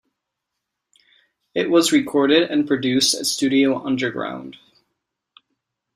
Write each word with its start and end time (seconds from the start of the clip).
It 1.53 1.69
was 1.69 1.91
recorded 1.91 2.49
and 2.49 2.65
produced 2.67 3.13
at 3.13 3.27
Studio 3.27 3.85
Underground. 3.85 4.57